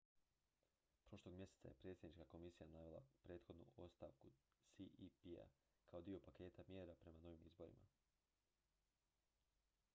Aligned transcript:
prošlog 1.09 1.33
mjeseca 1.33 1.67
je 1.67 1.75
predsjednička 1.81 2.25
komisija 2.31 2.67
navela 2.69 3.01
prethodnu 3.23 3.65
ostavku 3.85 4.31
cep-a 4.71 5.47
kao 5.91 6.01
dio 6.07 6.19
paketa 6.29 6.63
mjera 6.67 6.95
prema 7.03 7.19
novim 7.19 7.43
izborima 7.51 7.87